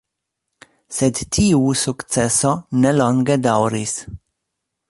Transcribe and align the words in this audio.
Sed 0.99 1.19
tiu 1.37 1.61
sukceso 1.83 2.57
nelonge 2.87 3.41
daŭris. 3.47 3.99